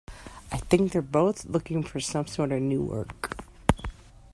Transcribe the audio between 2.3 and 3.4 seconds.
of new work.